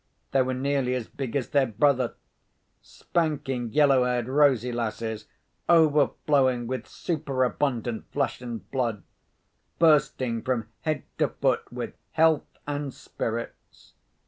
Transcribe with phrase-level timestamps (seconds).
[0.31, 2.15] They were nearly as big as their brother;
[2.81, 5.27] spanking, yellow haired, rosy lasses,
[5.69, 9.03] overflowing with super abundant flesh and blood;
[9.77, 13.93] bursting from head to foot with health and spirits.